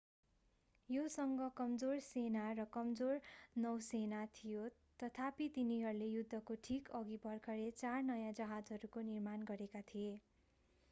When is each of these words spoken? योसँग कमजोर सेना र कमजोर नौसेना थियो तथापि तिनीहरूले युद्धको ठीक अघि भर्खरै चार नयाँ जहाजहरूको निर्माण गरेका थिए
योसँग 0.89 1.41
कमजोर 1.57 1.99
सेना 2.03 2.45
र 2.51 2.63
कमजोर 2.71 3.19
नौसेना 3.57 4.21
थियो 4.35 4.63
तथापि 4.99 5.47
तिनीहरूले 5.55 6.07
युद्धको 6.07 6.57
ठीक 6.63 6.89
अघि 6.95 7.19
भर्खरै 7.23 7.67
चार 7.75 8.01
नयाँ 8.07 8.33
जहाजहरूको 8.35 9.05
निर्माण 9.07 9.45
गरेका 9.47 9.83
थिए 9.87 10.17